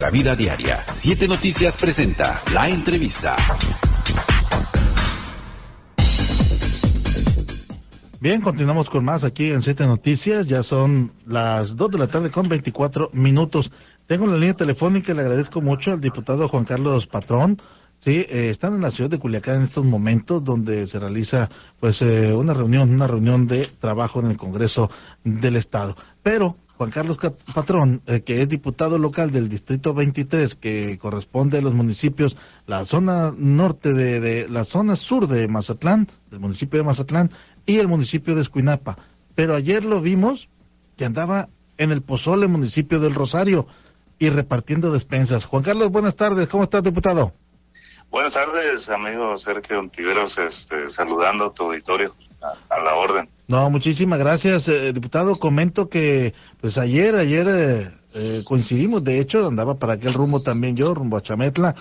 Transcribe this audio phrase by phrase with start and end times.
[0.00, 0.86] La vida diaria.
[1.02, 3.36] Siete Noticias presenta la entrevista.
[8.20, 10.46] Bien, continuamos con más aquí en Siete Noticias.
[10.46, 13.68] Ya son las dos de la tarde con 24 minutos.
[14.06, 17.60] Tengo la línea telefónica y le agradezco mucho al diputado Juan Carlos Patrón.
[18.04, 21.48] Sí, eh, están en la ciudad de Culiacán en estos momentos donde se realiza
[21.80, 24.92] pues eh, una reunión, una reunión de trabajo en el Congreso
[25.24, 25.96] del Estado.
[26.22, 27.18] Pero Juan Carlos
[27.52, 32.36] Patrón, eh, que es diputado local del Distrito 23, que corresponde a los municipios,
[32.68, 37.30] la zona norte de, de, la zona sur de Mazatlán, del municipio de Mazatlán,
[37.66, 38.96] y el municipio de Escuinapa.
[39.34, 40.48] Pero ayer lo vimos
[40.96, 43.66] que andaba en el Pozole, municipio del Rosario,
[44.20, 45.44] y repartiendo despensas.
[45.46, 47.32] Juan Carlos, buenas tardes, ¿cómo estás, diputado?
[48.10, 53.28] Buenas tardes, amigo Sergio Ontiveros, este, saludando a tu auditorio, a la orden.
[53.48, 55.36] No, muchísimas gracias, eh, diputado.
[55.38, 60.76] Comento que, pues ayer, ayer eh, eh, coincidimos, de hecho, andaba para aquel rumbo también
[60.76, 61.74] yo, rumbo a Chametla,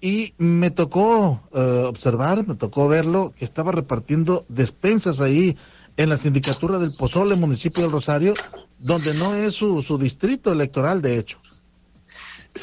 [0.00, 5.56] y me tocó observar, me tocó verlo, que estaba repartiendo despensas ahí
[5.96, 8.34] en la sindicatura del Pozole, municipio del Rosario,
[8.78, 11.38] donde no es su, su distrito electoral, de hecho.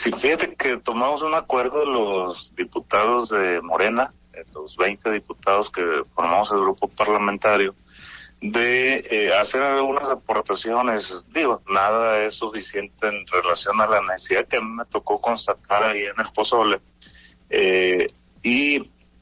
[0.04, 4.12] Sí, fíjate que tomamos un acuerdo los diputados de Morena,
[4.54, 7.76] los 20 diputados que formamos el grupo parlamentario,
[8.42, 11.04] de eh, hacer algunas aportaciones.
[11.34, 15.84] Digo, nada es suficiente en relación a la necesidad que a mí me tocó constatar
[15.84, 16.80] ahí en el Pozole.
[17.50, 18.08] Eh,
[18.44, 18.78] y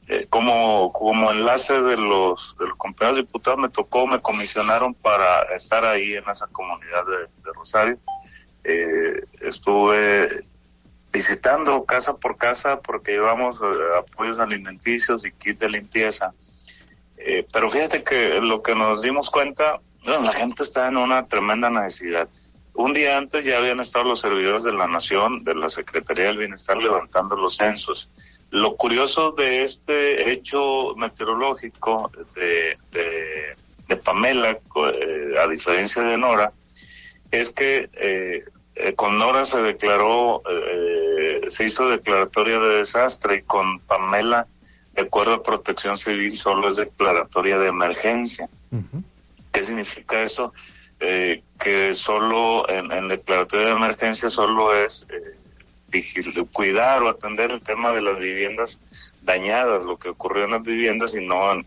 [0.06, 5.42] eh, como como enlace de los de los compañeros diputados me tocó, me comisionaron para
[5.56, 7.98] estar ahí en esa comunidad de, de Rosario.
[8.64, 10.07] Eh, estuve
[11.38, 13.56] visitando casa por casa porque llevamos
[13.98, 16.32] apoyos alimenticios y kit de limpieza
[17.18, 21.26] eh, pero fíjate que lo que nos dimos cuenta, bueno, la gente está en una
[21.26, 22.28] tremenda necesidad.
[22.74, 26.38] Un día antes ya habían estado los servidores de la Nación, de la Secretaría del
[26.38, 28.08] Bienestar, levantando los censos.
[28.50, 36.52] Lo curioso de este hecho meteorológico de, de, Pamela, eh, a diferencia de Nora,
[37.32, 38.44] es que eh,
[38.76, 40.40] eh, con Nora se declaró,
[41.56, 44.46] se hizo declaratoria de desastre y con Pamela
[44.98, 48.48] de acuerdo a protección civil solo es declaratoria de emergencia.
[49.52, 50.52] ¿Qué significa eso?
[51.00, 57.62] Eh, que solo en, en, declaratoria de emergencia solo es eh, cuidar o atender el
[57.62, 58.70] tema de las viviendas
[59.22, 61.66] dañadas, lo que ocurrió en las viviendas y no en,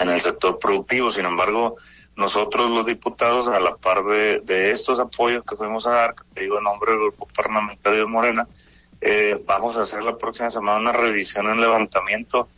[0.00, 1.12] en el sector productivo.
[1.12, 1.76] Sin embargo,
[2.16, 6.22] nosotros los diputados, a la par de, de estos apoyos que fuimos a dar, que
[6.34, 8.46] te digo en nombre del Grupo Parlamentario de Morena,
[9.00, 12.48] eh, vamos a hacer la próxima semana una revisión en levantamiento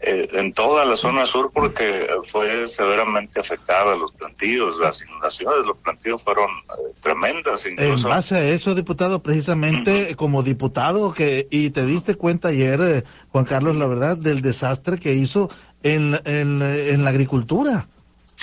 [0.00, 5.78] eh, en toda la zona sur porque fue severamente afectada los plantíos, las inundaciones, los
[5.78, 7.60] plantíos fueron eh, tremendas.
[7.64, 13.44] En base a eso, diputado, precisamente como diputado que y te diste cuenta ayer, Juan
[13.44, 15.50] Carlos, la verdad, del desastre que hizo
[15.84, 17.86] en, en, en la agricultura.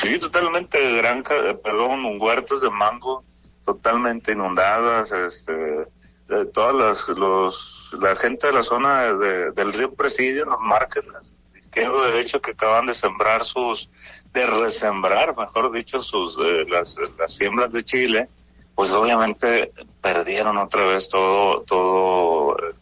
[0.02, 3.24] Sí, totalmente, granja, perdón, huertos de mango
[3.66, 5.99] totalmente inundadas, este
[6.30, 7.56] de todas las los
[8.00, 12.88] la gente de la zona de, del río Presidio, los márquenes izquierdo derecho que acaban
[12.88, 13.90] de sembrar sus
[14.34, 18.28] de resembrar, mejor dicho, sus eh, las, las siembras de Chile,
[18.76, 22.76] pues obviamente perdieron otra vez todo todo eh,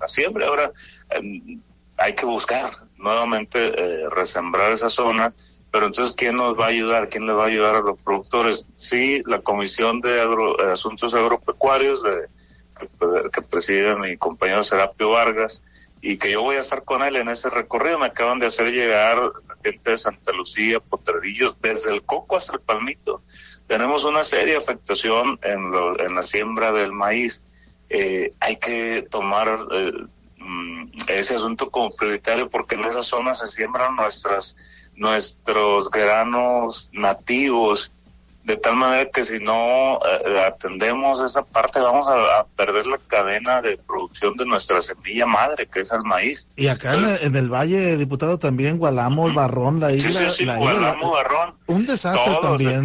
[0.00, 0.46] la siembra.
[0.46, 0.70] Ahora
[1.10, 1.60] em,
[1.96, 5.32] hay que buscar nuevamente eh, resembrar esa zona,
[5.70, 8.60] pero entonces quién nos va a ayudar, quién le va a ayudar a los productores.
[8.90, 12.26] Sí, la Comisión de Agro, Asuntos Agropecuarios de
[13.32, 15.60] que preside mi compañero Serapio Vargas
[16.02, 17.98] y que yo voy a estar con él en ese recorrido.
[17.98, 22.54] Me acaban de hacer llegar la gente de Santa Lucía, Poterdillos, desde el Coco hasta
[22.54, 23.22] el Palmito.
[23.66, 27.32] Tenemos una seria afectación en, lo, en la siembra del maíz.
[27.88, 29.92] Eh, hay que tomar eh,
[30.38, 34.54] mm, ese asunto como prioritario porque en esa zona se siembran nuestras
[34.96, 37.90] nuestros granos nativos
[38.44, 43.60] de tal manera que si no eh, atendemos esa parte vamos a, perder la cadena
[43.60, 46.38] de producción de nuestra semilla madre que es el maíz.
[46.56, 51.12] Y acá en, el, valle diputado también Gualamos Barrón la isla sí, sí, la Gualamo,
[51.12, 51.54] Barrón.
[51.66, 52.82] un desastre también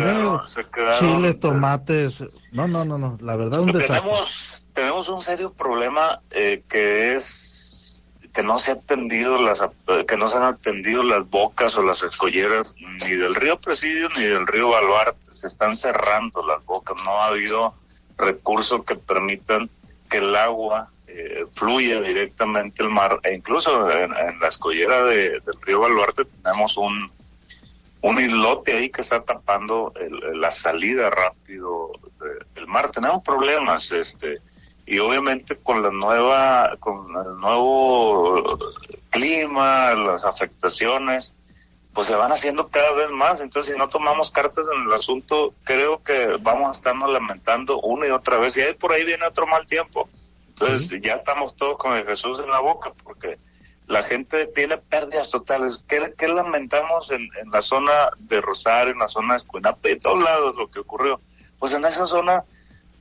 [1.00, 2.14] chile tomates
[2.52, 4.00] no no no no la verdad un desastre.
[4.00, 4.30] tenemos
[4.74, 7.24] tenemos un serio problema eh, que es
[8.34, 9.58] que no se ha atendido las
[10.08, 12.68] que no se han atendido las bocas o las escolleras
[13.00, 17.28] ni del río Presidio ni del río Baluarte se están cerrando las bocas, no ha
[17.28, 17.76] habido
[18.18, 19.70] recursos que permitan
[20.10, 25.62] que el agua eh, fluya directamente al mar, e incluso en, la escollera de, del
[25.62, 27.12] río Baluarte tenemos un
[28.06, 29.92] un islote ahí que está tapando
[30.36, 31.90] la salida rápido
[32.54, 32.92] del mar.
[32.92, 34.38] Tenemos problemas, este,
[34.86, 38.60] y obviamente con la nueva, con el nuevo
[39.10, 41.28] clima, las afectaciones,
[41.96, 43.40] pues se van haciendo cada vez más.
[43.40, 48.06] Entonces, si no tomamos cartas en el asunto, creo que vamos a estarnos lamentando una
[48.08, 48.56] y otra vez.
[48.58, 50.10] Y ahí por ahí viene otro mal tiempo.
[50.50, 53.38] Entonces, ya estamos todos con el Jesús en la boca, porque
[53.88, 55.74] la gente tiene pérdidas totales.
[55.88, 60.02] ¿Qué, qué lamentamos en, en la zona de Rosario, en la zona de Escuinape, en
[60.02, 61.22] todos lados lo que ocurrió?
[61.60, 62.44] Pues en esa zona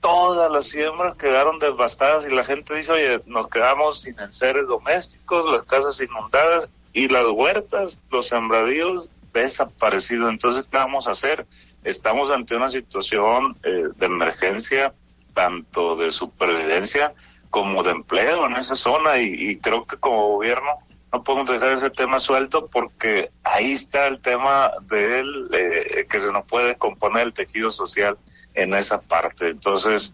[0.00, 5.50] todas las siembras quedaron devastadas y la gente dice, oye, nos quedamos sin enseres domésticos,
[5.50, 10.30] las casas inundadas y las huertas, los sembradíos desaparecidos.
[10.30, 11.44] Entonces, ¿qué vamos a hacer?
[11.82, 14.94] Estamos ante una situación eh, de emergencia,
[15.34, 17.12] tanto de supervivencia
[17.50, 20.70] como de empleo en esa zona y, y creo que como gobierno
[21.14, 26.18] no podemos dejar ese tema suelto porque ahí está el tema de él, eh, que
[26.18, 28.16] se nos puede componer el tejido social
[28.54, 29.48] en esa parte.
[29.48, 30.10] Entonces,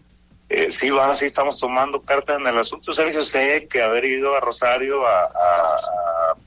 [0.49, 2.93] eh, sí, va, sí estamos tomando cartas en el asunto.
[2.93, 5.23] Sergio, sé que haber ido a Rosario, a,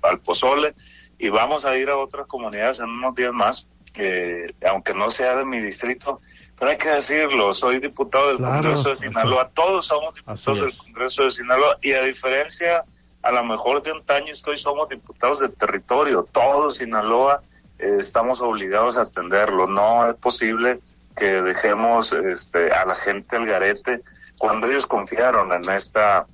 [0.05, 0.75] al Pozole,
[1.19, 5.37] y vamos a ir a otras comunidades en unos días más, que aunque no sea
[5.37, 6.21] de mi distrito,
[6.59, 11.25] pero hay que decirlo, soy diputado del Congreso de Sinaloa, todos somos diputados del Congreso
[11.25, 12.85] de Sinaloa, y a diferencia,
[13.23, 17.41] a lo mejor de un año estoy, somos diputados del territorio, todos Sinaloa
[17.79, 20.79] eh, estamos obligados a atenderlo, no es posible
[21.17, 24.01] que dejemos este, a la gente al garete
[24.39, 26.27] cuando ellos confiaron en esta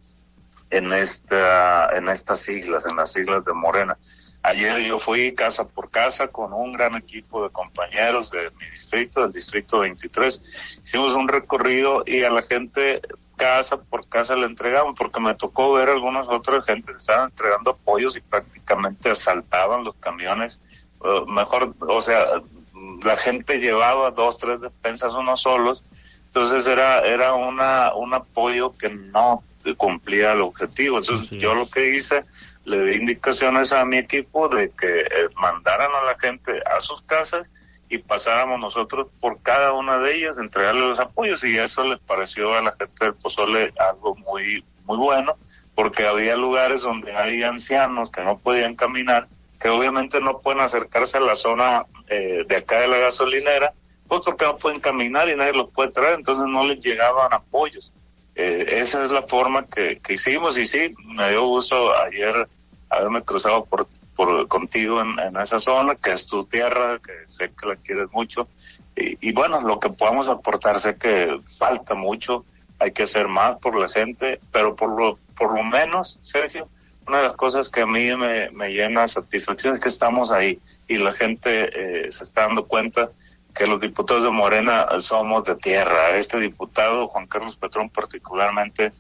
[0.71, 3.97] en esta en estas siglas en las siglas de Morena.
[4.43, 9.23] Ayer yo fui casa por casa con un gran equipo de compañeros de mi distrito
[9.23, 10.41] del distrito 23
[10.87, 13.01] hicimos un recorrido y a la gente
[13.37, 17.71] casa por casa le entregamos porque me tocó ver algunas otras gente que estaban entregando
[17.71, 20.59] apoyos y prácticamente asaltaban los camiones.
[21.27, 22.43] Mejor o sea
[23.03, 25.83] la gente llevaba dos, tres despensas uno solos,
[26.27, 29.43] entonces era era una un apoyo que no
[29.77, 30.99] cumplía el objetivo.
[30.99, 32.25] Entonces yo lo que hice,
[32.65, 37.03] le di indicaciones a mi equipo de que eh, mandaran a la gente a sus
[37.03, 37.47] casas
[37.89, 42.55] y pasáramos nosotros por cada una de ellas, entregarle los apoyos y eso les pareció
[42.55, 45.35] a la gente del Pozole algo muy muy bueno
[45.75, 49.27] porque había lugares donde hay ancianos que no podían caminar
[49.61, 53.73] que obviamente no pueden acercarse a la zona eh, de acá de la gasolinera,
[54.09, 57.93] pues porque no pueden caminar y nadie los puede traer, entonces no les llegaban apoyos.
[58.37, 62.47] Eh, esa es la forma que, que hicimos y sí, me dio gusto ayer
[62.89, 63.87] haberme cruzado por,
[64.17, 68.11] por contigo en, en esa zona, que es tu tierra, que sé que la quieres
[68.13, 68.49] mucho.
[68.97, 72.45] Y, y bueno, lo que podamos aportar, sé que falta mucho,
[72.79, 76.69] hay que hacer más por la gente, pero por lo, por lo menos, Sergio,
[77.07, 80.59] una de las cosas que a mí me, me llena satisfacción es que estamos ahí
[80.89, 83.11] y la gente eh, se está dando cuenta
[83.55, 86.17] que los diputados de Morena somos de tierra.
[86.19, 88.93] Este diputado, Juan Carlos Petrón particularmente,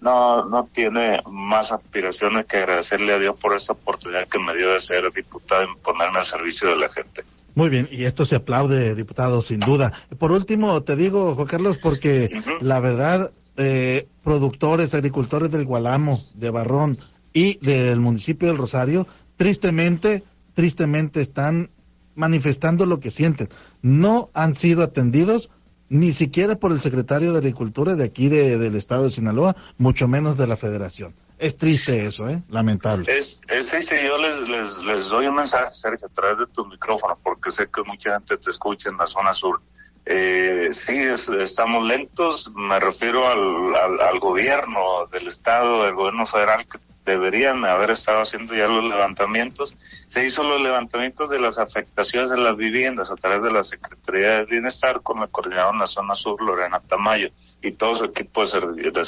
[0.00, 4.70] no, no tiene más aspiraciones que agradecerle a Dios por esa oportunidad que me dio
[4.70, 7.22] de ser diputado y ponerme al servicio de la gente.
[7.54, 9.90] Muy bien, y esto se aplaude, diputado, sin duda.
[10.18, 12.28] Por último, te digo, Juan Carlos, porque
[12.60, 16.98] la verdad, eh, productores, agricultores del Gualamo, de Barrón,
[17.36, 19.06] y del municipio del Rosario,
[19.36, 20.22] tristemente,
[20.54, 21.68] tristemente están
[22.16, 23.48] manifestando lo que sienten.
[23.82, 25.48] No han sido atendidos
[25.88, 30.08] ni siquiera por el secretario de Agricultura de aquí de, del estado de Sinaloa, mucho
[30.08, 31.14] menos de la federación.
[31.38, 32.42] Es triste eso, ¿eh?
[32.48, 33.04] Lamentable.
[33.12, 33.94] Es, es triste.
[34.04, 37.82] Yo les, les, les doy un mensaje, a través de tu micrófono, porque sé que
[37.86, 39.60] mucha gente te escucha en la zona sur.
[40.06, 40.94] Eh, sí,
[41.42, 42.50] estamos lentos.
[42.54, 48.22] Me refiero al, al, al gobierno del estado, del gobierno federal, que deberían haber estado
[48.22, 49.72] haciendo ya los levantamientos.
[50.12, 54.38] Se hizo los levantamientos de las afectaciones de las viviendas a través de la Secretaría
[54.38, 57.28] de Bienestar con la coordinadora la zona sur, Lorena Tamayo,
[57.62, 58.50] y todo su equipo de,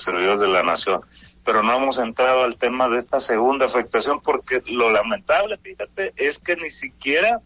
[0.04, 1.00] servidores de la Nación.
[1.44, 6.38] Pero no hemos entrado al tema de esta segunda afectación porque lo lamentable, fíjate, es
[6.38, 7.40] que ni siquiera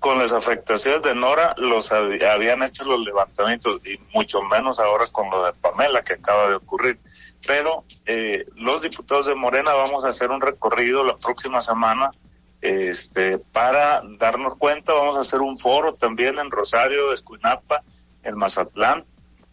[0.00, 5.30] con las afectaciones de Nora los habían hecho los levantamientos y mucho menos ahora con
[5.30, 6.98] lo de Pamela que acaba de ocurrir
[7.46, 12.10] pero eh, los diputados de Morena vamos a hacer un recorrido la próxima semana
[12.60, 17.82] este para darnos cuenta, vamos a hacer un foro también en Rosario, Escuinapa,
[18.22, 19.04] en Mazatlán,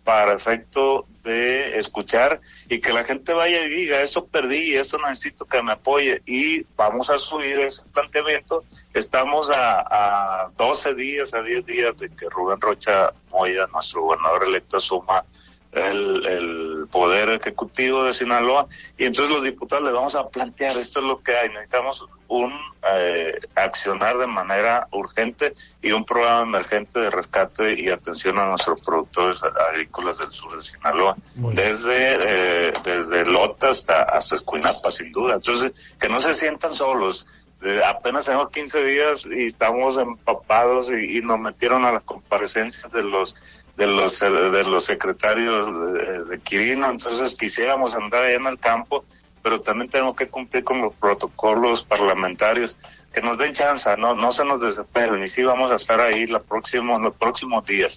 [0.06, 5.46] para efecto de escuchar y que la gente vaya y diga, eso perdí, eso necesito
[5.46, 8.64] que me apoye y vamos a subir ese planteamiento.
[8.94, 14.46] Estamos a, a 12 días, a 10 días de que Rubén Rocha Moya, nuestro gobernador
[14.48, 15.24] electo, asuma
[15.72, 21.00] el, el Poder Ejecutivo de Sinaloa y entonces los diputados le vamos a plantear, esto
[21.00, 22.52] es lo que hay, necesitamos un
[22.94, 28.80] eh, accionar de manera urgente y un programa emergente de rescate y atención a nuestros
[28.82, 29.38] productores
[29.70, 35.36] agrícolas del sur de Sinaloa, desde eh, desde Lota hasta, hasta Escuinapa, sin duda.
[35.36, 37.26] Entonces, que no se sientan solos.
[37.64, 42.92] Eh, apenas tengo 15 días y estamos empapados y, y nos metieron a las comparecencias
[42.92, 43.34] de los
[43.82, 49.04] de los de los secretarios de, de, Quirino, entonces quisiéramos andar allá en el campo,
[49.42, 52.76] pero también tenemos que cumplir con los protocolos parlamentarios
[53.12, 56.28] que nos den chance, no no se nos desesperen y sí vamos a estar ahí
[56.28, 57.92] la próximo, los próximos días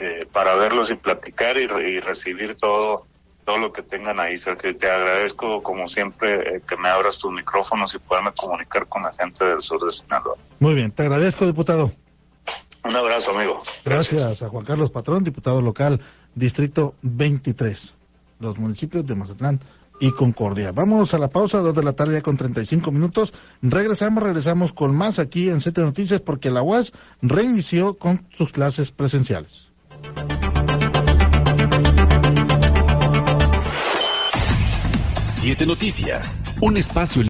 [0.00, 3.06] eh, para verlos y platicar y, y, recibir todo
[3.44, 4.76] todo lo que tengan ahí, Sergio.
[4.76, 9.12] Te agradezco como siempre eh, que me abras tus micrófonos y puedan comunicar con la
[9.12, 10.34] gente del sur de Sinaloa.
[10.58, 11.92] Muy bien, te agradezco, diputado.
[12.84, 13.62] Un abrazo, amigo.
[13.84, 14.14] Gracias.
[14.14, 16.00] Gracias a Juan Carlos Patrón, diputado local,
[16.34, 17.78] Distrito 23,
[18.40, 19.60] los municipios de Mazatlán
[20.00, 20.72] y Concordia.
[20.72, 23.30] Vamos a la pausa, dos de la tarde ya con 35 minutos.
[23.60, 28.90] Regresamos, regresamos con más aquí en Sete Noticias porque la UAS reinició con sus clases
[28.92, 29.50] presenciales.
[35.42, 36.26] Siete Noticias,
[36.62, 37.18] un espacio